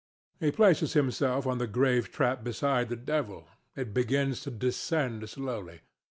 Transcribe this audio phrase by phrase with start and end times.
[0.39, 3.47] [He places himself on the grave trap beside The Devil.
[3.75, 5.81] It begins to descend slowly.